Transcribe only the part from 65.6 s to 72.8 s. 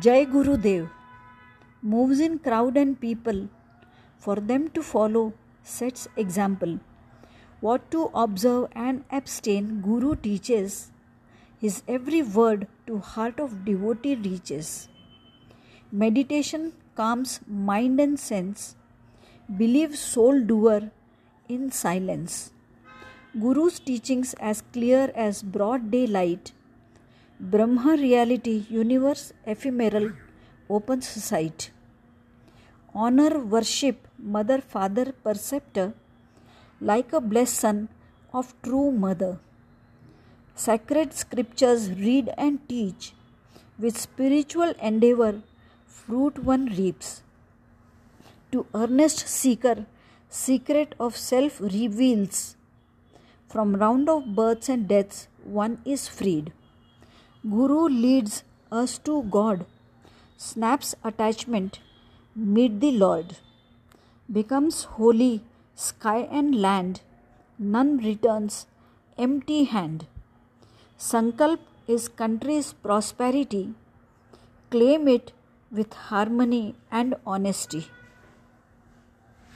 sky and land, none returns empty hand. Sankalp is country's